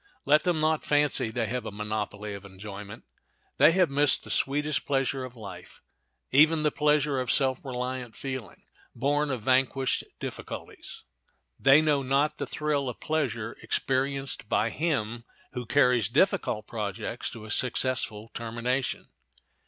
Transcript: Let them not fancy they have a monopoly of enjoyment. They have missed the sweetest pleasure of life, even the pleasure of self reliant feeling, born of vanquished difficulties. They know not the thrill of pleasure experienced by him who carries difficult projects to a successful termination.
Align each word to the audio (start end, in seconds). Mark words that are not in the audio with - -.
Let 0.25 0.41
them 0.41 0.57
not 0.57 0.83
fancy 0.83 1.29
they 1.29 1.45
have 1.45 1.63
a 1.63 1.71
monopoly 1.71 2.33
of 2.33 2.43
enjoyment. 2.43 3.03
They 3.57 3.71
have 3.73 3.91
missed 3.91 4.23
the 4.23 4.31
sweetest 4.31 4.83
pleasure 4.83 5.23
of 5.23 5.35
life, 5.35 5.79
even 6.31 6.63
the 6.63 6.71
pleasure 6.71 7.19
of 7.19 7.31
self 7.31 7.63
reliant 7.63 8.15
feeling, 8.15 8.63
born 8.95 9.29
of 9.29 9.43
vanquished 9.43 10.03
difficulties. 10.19 11.03
They 11.59 11.83
know 11.83 12.01
not 12.01 12.37
the 12.39 12.47
thrill 12.47 12.89
of 12.89 12.99
pleasure 12.99 13.55
experienced 13.61 14.49
by 14.49 14.71
him 14.71 15.23
who 15.51 15.67
carries 15.67 16.09
difficult 16.09 16.65
projects 16.65 17.29
to 17.29 17.45
a 17.45 17.51
successful 17.51 18.29
termination. 18.33 19.09